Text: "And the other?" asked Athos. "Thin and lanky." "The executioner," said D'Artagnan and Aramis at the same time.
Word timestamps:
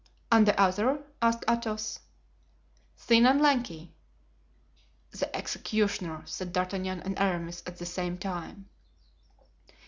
"And 0.31 0.47
the 0.47 0.59
other?" 0.59 1.03
asked 1.21 1.45
Athos. 1.47 1.99
"Thin 2.97 3.27
and 3.27 3.39
lanky." 3.39 3.93
"The 5.11 5.29
executioner," 5.35 6.23
said 6.25 6.51
D'Artagnan 6.53 7.01
and 7.01 7.19
Aramis 7.19 7.61
at 7.67 7.77
the 7.77 7.85
same 7.85 8.17
time. 8.17 8.67